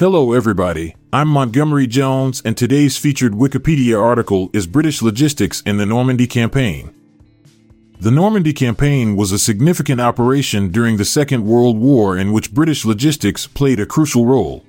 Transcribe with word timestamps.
Hello, 0.00 0.32
everybody. 0.32 0.96
I'm 1.12 1.28
Montgomery 1.28 1.86
Jones, 1.86 2.40
and 2.42 2.56
today's 2.56 2.96
featured 2.96 3.34
Wikipedia 3.34 4.02
article 4.02 4.48
is 4.54 4.66
British 4.66 5.02
Logistics 5.02 5.60
in 5.66 5.76
the 5.76 5.84
Normandy 5.84 6.26
Campaign. 6.26 6.94
The 8.00 8.10
Normandy 8.10 8.54
Campaign 8.54 9.14
was 9.14 9.30
a 9.30 9.38
significant 9.38 10.00
operation 10.00 10.70
during 10.70 10.96
the 10.96 11.04
Second 11.04 11.44
World 11.44 11.78
War 11.78 12.16
in 12.16 12.32
which 12.32 12.54
British 12.54 12.86
logistics 12.86 13.46
played 13.46 13.78
a 13.78 13.84
crucial 13.84 14.24
role. 14.24 14.64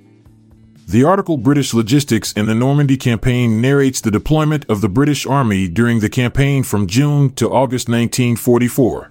The 0.86 1.06
article 1.06 1.38
British 1.38 1.74
Logistics 1.74 2.34
in 2.34 2.48
the 2.48 2.54
Normandy 2.54 2.98
Campaign 2.98 3.62
narrates 3.62 4.02
the 4.02 4.12
deployment 4.12 4.70
of 4.70 4.82
the 4.82 4.90
British 4.90 5.26
Army 5.26 5.70
during 5.70 6.02
the 6.02 6.10
campaign 6.10 6.64
from 6.64 6.88
June 6.88 7.30
to 7.36 7.50
August 7.50 7.88
1944. 7.88 9.11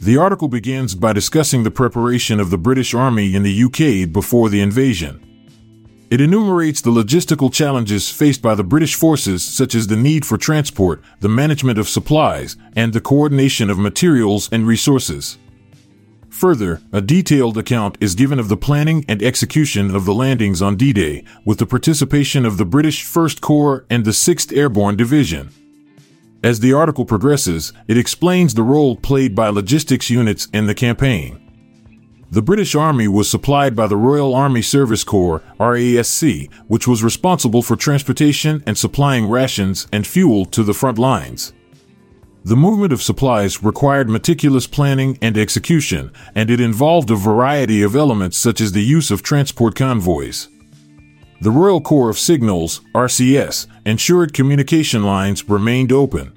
The 0.00 0.16
article 0.16 0.46
begins 0.46 0.94
by 0.94 1.12
discussing 1.12 1.64
the 1.64 1.72
preparation 1.72 2.38
of 2.38 2.50
the 2.50 2.58
British 2.58 2.94
Army 2.94 3.34
in 3.34 3.42
the 3.42 3.64
UK 3.64 4.10
before 4.12 4.48
the 4.48 4.60
invasion. 4.60 5.24
It 6.08 6.20
enumerates 6.20 6.80
the 6.80 6.92
logistical 6.92 7.52
challenges 7.52 8.08
faced 8.08 8.40
by 8.40 8.54
the 8.54 8.62
British 8.62 8.94
forces, 8.94 9.42
such 9.42 9.74
as 9.74 9.88
the 9.88 9.96
need 9.96 10.24
for 10.24 10.38
transport, 10.38 11.02
the 11.20 11.28
management 11.28 11.78
of 11.78 11.88
supplies, 11.88 12.56
and 12.76 12.92
the 12.92 13.00
coordination 13.00 13.68
of 13.68 13.78
materials 13.78 14.48
and 14.52 14.68
resources. 14.68 15.36
Further, 16.30 16.80
a 16.92 17.00
detailed 17.00 17.58
account 17.58 17.98
is 18.00 18.14
given 18.14 18.38
of 18.38 18.48
the 18.48 18.56
planning 18.56 19.04
and 19.08 19.20
execution 19.20 19.94
of 19.94 20.04
the 20.04 20.14
landings 20.14 20.62
on 20.62 20.76
D 20.76 20.92
Day, 20.92 21.24
with 21.44 21.58
the 21.58 21.66
participation 21.66 22.46
of 22.46 22.56
the 22.56 22.64
British 22.64 23.04
1st 23.04 23.40
Corps 23.40 23.84
and 23.90 24.04
the 24.04 24.12
6th 24.12 24.56
Airborne 24.56 24.96
Division. 24.96 25.50
As 26.42 26.60
the 26.60 26.72
article 26.72 27.04
progresses, 27.04 27.72
it 27.88 27.98
explains 27.98 28.54
the 28.54 28.62
role 28.62 28.94
played 28.94 29.34
by 29.34 29.48
logistics 29.48 30.08
units 30.08 30.46
in 30.52 30.66
the 30.66 30.74
campaign. 30.74 31.44
The 32.30 32.42
British 32.42 32.74
Army 32.74 33.08
was 33.08 33.28
supplied 33.28 33.74
by 33.74 33.86
the 33.88 33.96
Royal 33.96 34.34
Army 34.34 34.62
Service 34.62 35.02
Corps, 35.02 35.42
RASC, 35.58 36.52
which 36.68 36.86
was 36.86 37.02
responsible 37.02 37.62
for 37.62 37.74
transportation 37.74 38.62
and 38.66 38.78
supplying 38.78 39.28
rations 39.28 39.88
and 39.92 40.06
fuel 40.06 40.44
to 40.46 40.62
the 40.62 40.74
front 40.74 40.98
lines. 40.98 41.54
The 42.44 42.56
movement 42.56 42.92
of 42.92 43.02
supplies 43.02 43.64
required 43.64 44.08
meticulous 44.08 44.66
planning 44.66 45.18
and 45.20 45.36
execution, 45.36 46.12
and 46.36 46.50
it 46.50 46.60
involved 46.60 47.10
a 47.10 47.16
variety 47.16 47.82
of 47.82 47.96
elements 47.96 48.36
such 48.36 48.60
as 48.60 48.72
the 48.72 48.84
use 48.84 49.10
of 49.10 49.22
transport 49.22 49.74
convoys. 49.74 50.48
The 51.40 51.52
Royal 51.52 51.80
Corps 51.80 52.10
of 52.10 52.18
Signals, 52.18 52.80
RCS, 52.96 53.68
ensured 53.86 54.34
communication 54.34 55.04
lines 55.04 55.48
remained 55.48 55.92
open. 55.92 56.32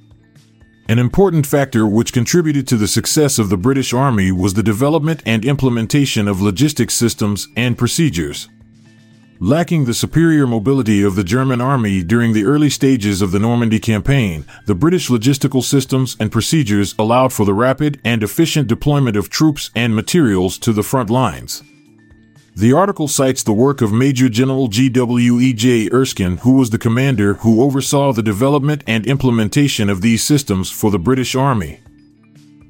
An 0.87 0.99
important 0.99 1.47
factor 1.47 1.87
which 1.87 2.13
contributed 2.13 2.67
to 2.67 2.77
the 2.77 2.87
success 2.87 3.39
of 3.39 3.49
the 3.49 3.57
British 3.57 3.93
Army 3.93 4.31
was 4.31 4.53
the 4.53 4.61
development 4.61 5.23
and 5.25 5.43
implementation 5.43 6.27
of 6.27 6.39
logistics 6.39 6.93
systems 6.93 7.47
and 7.57 7.79
procedures. 7.79 8.47
Lacking 9.39 9.85
the 9.85 9.95
superior 9.95 10.45
mobility 10.45 11.01
of 11.01 11.15
the 11.15 11.23
German 11.23 11.61
army 11.61 12.03
during 12.03 12.33
the 12.33 12.45
early 12.45 12.69
stages 12.69 13.23
of 13.23 13.31
the 13.31 13.39
Normandy 13.39 13.79
campaign, 13.79 14.45
the 14.67 14.75
British 14.75 15.09
logistical 15.09 15.63
systems 15.63 16.15
and 16.19 16.31
procedures 16.31 16.93
allowed 16.99 17.33
for 17.33 17.43
the 17.43 17.55
rapid 17.55 17.99
and 18.05 18.21
efficient 18.21 18.67
deployment 18.67 19.17
of 19.17 19.31
troops 19.31 19.71
and 19.73 19.95
materials 19.95 20.59
to 20.59 20.71
the 20.71 20.83
front 20.83 21.09
lines. 21.09 21.63
The 22.55 22.73
article 22.73 23.07
cites 23.07 23.43
the 23.43 23.53
work 23.53 23.81
of 23.81 23.93
Major 23.93 24.27
General 24.27 24.67
G.W.E.J. 24.67 25.89
Erskine, 25.91 26.37
who 26.37 26.57
was 26.57 26.69
the 26.69 26.77
commander 26.77 27.35
who 27.35 27.63
oversaw 27.63 28.11
the 28.11 28.21
development 28.21 28.83
and 28.85 29.07
implementation 29.07 29.89
of 29.89 30.01
these 30.01 30.21
systems 30.21 30.69
for 30.69 30.91
the 30.91 30.99
British 30.99 31.33
Army. 31.33 31.79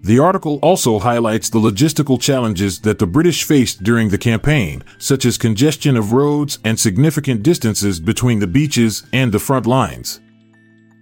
The 0.04 0.20
article 0.20 0.60
also 0.62 1.00
highlights 1.00 1.50
the 1.50 1.60
logistical 1.60 2.22
challenges 2.22 2.80
that 2.82 3.00
the 3.00 3.08
British 3.08 3.44
faced 3.44 3.84
during 3.84 4.10
the 4.10 4.20
campaign, 4.20 4.84
such 5.00 5.26
as 5.26 5.40
congestion 5.40 5.98
of 5.98 6.14
roads 6.14 6.60
and 6.64 6.80
significant 6.80 7.42
distances 7.42 8.00
between 8.00 8.40
the 8.40 8.48
beaches 8.48 9.04
and 9.12 9.32
the 9.32 9.40
front 9.40 9.66
lines. 9.66 10.20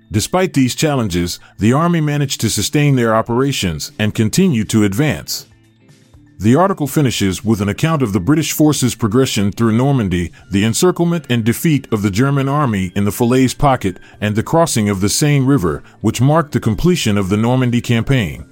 Despite 0.09 0.53
these 0.53 0.73
challenges, 0.73 1.39
the 1.59 1.73
Army 1.73 1.99
managed 1.99 2.39
to 2.41 2.49
sustain 2.49 2.95
their 2.95 3.13
operations 3.13 3.91
and 3.99 4.15
continue 4.15 4.63
to 4.65 4.85
advance. 4.85 5.48
The 6.41 6.55
article 6.55 6.87
finishes 6.87 7.43
with 7.43 7.59
an 7.59 7.67
account 7.67 8.01
of 8.01 8.13
the 8.13 8.19
British 8.21 8.53
forces' 8.53 8.95
progression 8.95 9.51
through 9.51 9.75
Normandy, 9.75 10.31
the 10.49 10.63
encirclement 10.63 11.25
and 11.29 11.43
defeat 11.43 11.85
of 11.91 12.01
the 12.01 12.09
German 12.09 12.47
army 12.47 12.93
in 12.95 13.03
the 13.03 13.11
Falaise 13.11 13.53
pocket, 13.53 13.99
and 14.21 14.37
the 14.37 14.43
crossing 14.43 14.87
of 14.87 15.01
the 15.01 15.09
Seine 15.09 15.45
River, 15.45 15.83
which 15.99 16.21
marked 16.21 16.53
the 16.53 16.61
completion 16.61 17.17
of 17.17 17.27
the 17.27 17.35
Normandy 17.35 17.81
campaign. 17.81 18.45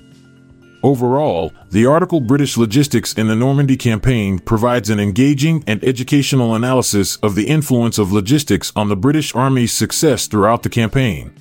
Overall, 0.84 1.54
the 1.72 1.86
article 1.86 2.20
British 2.20 2.58
Logistics 2.58 3.14
in 3.14 3.28
the 3.28 3.38
Normandy 3.38 3.78
Campaign 3.78 4.40
provides 4.40 4.90
an 4.90 5.00
engaging 5.00 5.64
and 5.66 5.82
educational 5.82 6.56
analysis 6.56 7.16
of 7.24 7.36
the 7.36 7.48
influence 7.48 7.98
of 7.98 8.12
logistics 8.12 8.74
on 8.76 8.90
the 8.90 8.98
British 8.98 9.34
Army's 9.34 9.72
success 9.72 10.28
throughout 10.28 10.64
the 10.64 10.70
campaign. 10.70 11.34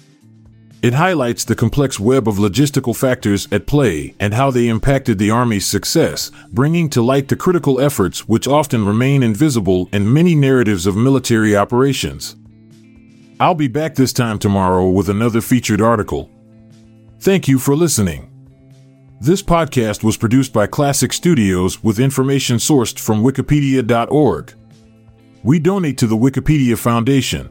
It 0.87 0.95
highlights 0.95 1.45
the 1.45 1.57
complex 1.57 1.99
web 1.99 2.29
of 2.29 2.37
logistical 2.37 2.95
factors 2.95 3.49
at 3.51 3.67
play 3.67 4.15
and 4.21 4.33
how 4.33 4.53
they 4.53 4.69
impacted 4.69 5.19
the 5.19 5.33
Army's 5.33 5.67
success, 5.67 6.31
bringing 6.53 6.89
to 6.91 7.03
light 7.03 7.27
the 7.27 7.35
critical 7.35 7.81
efforts 7.81 8.29
which 8.29 8.47
often 8.47 8.87
remain 8.87 9.25
invisible 9.25 9.89
in 9.93 10.13
many 10.13 10.37
narratives 10.37 10.87
of 10.87 10.97
military 10.97 11.57
operations. 11.57 12.37
I'll 13.41 13.57
be 13.57 13.67
back 13.67 13.97
this 13.97 14.13
time 14.13 14.39
tomorrow 14.39 14.89
with 14.89 15.09
another 15.09 15.41
featured 15.41 15.81
article. 15.81 16.31
Thank 17.19 17.49
you 17.49 17.59
for 17.59 17.75
listening. 17.75 18.31
This 19.21 19.43
podcast 19.43 20.05
was 20.05 20.17
produced 20.17 20.53
by 20.53 20.69
Klassic 20.69 21.13
Studios 21.13 21.83
with 21.83 21.99
information 21.99 22.59
sourced 22.59 22.97
from 22.97 23.25
Wikipedia.org. 23.25 24.55
We 25.43 25.59
donate 25.59 25.99
to 25.99 26.07
the 26.07 26.17
Wikipedia 26.17 26.79
Foundation 26.79 27.45